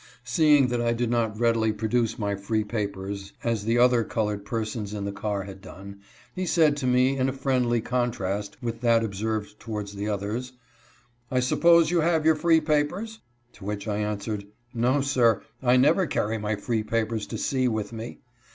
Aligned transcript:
Seeing 0.23 0.69
that 0.69 0.81
I 0.81 0.93
did 0.93 1.11
not 1.11 1.39
readily 1.39 1.71
produce 1.71 2.17
my 2.17 2.33
free 2.33 2.63
papers, 2.63 3.33
as 3.43 3.65
the 3.65 3.77
other 3.77 4.03
colored 4.03 4.45
persons 4.45 4.95
in 4.95 5.05
the 5.05 5.11
car 5.11 5.43
had 5.43 5.61
done, 5.61 5.99
he 6.33 6.43
said 6.47 6.75
to 6.77 6.87
me 6.87 7.17
in 7.19 7.29
a 7.29 7.33
friendly 7.33 7.81
contrast 7.81 8.57
with 8.63 8.81
that 8.81 9.03
observed 9.03 9.59
towards 9.59 9.93
the 9.93 10.09
others:" 10.09 10.53
I 11.31 11.39
suppose 11.39 11.91
you 11.91 12.01
have 12.01 12.25
your 12.25 12.33
free 12.33 12.61
papers?" 12.61 13.19
To 13.53 13.63
which 13.63 13.87
I 13.87 13.97
answered:" 13.97 14.47
No, 14.73 15.01
sir; 15.01 15.43
I 15.61 15.77
never 15.77 16.07
carry 16.07 16.39
my 16.39 16.55
free 16.55 16.81
papers 16.81 17.27
to 17.27 17.37
sea 17.37 17.67
with 17.67 17.93
me." 17.93 18.21